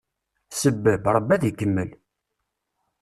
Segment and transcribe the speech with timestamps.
[0.59, 1.89] Sebbeb, Ṛebbi ad ikemmel!